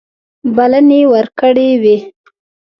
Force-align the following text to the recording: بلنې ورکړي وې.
بلنې 0.55 1.01
ورکړي 1.13 1.69
وې. 1.83 1.97